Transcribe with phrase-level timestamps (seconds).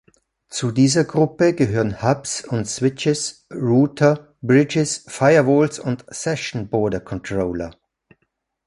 [0.49, 7.69] Zu dieser Gruppe gehören Hubs und Switches, Router, Bridges, Firewalls und Session Border Controller.